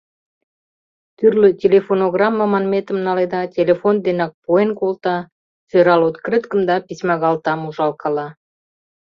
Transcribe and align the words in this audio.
Тӱрлӧ 1.17 1.49
телефонограмме 1.61 2.45
манметым 2.53 2.97
наледа, 3.05 3.41
телефон 3.57 3.95
денак 4.05 4.31
пуэн 4.43 4.69
колта, 4.79 5.17
сӧрал 5.69 6.01
открыткым 6.09 6.61
да 6.69 6.75
письмагалтам 6.87 7.59
ужалкала. 7.69 8.27